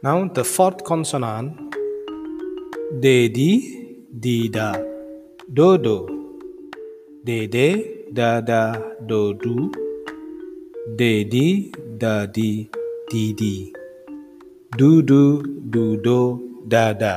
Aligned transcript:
Now 0.00 0.28
the 0.28 0.44
fourth 0.44 0.84
consonant 0.84 1.74
de 3.04 3.28
di 3.36 3.50
di 4.24 4.48
da 4.48 4.68
do 5.52 5.76
do. 5.76 5.96
De 7.24 7.48
de 7.48 7.66
da 8.18 8.40
da 8.40 8.60
do 9.08 9.34
do 9.34 9.56
de 11.00 11.24
di 11.24 11.72
da 11.98 12.26
di 12.26 12.70
di 13.10 13.24
di. 13.40 13.72
Do 14.78 15.02
do 15.02 15.42
do 15.72 15.96
do 15.96 16.18
da 16.68 16.92
da. 16.92 17.16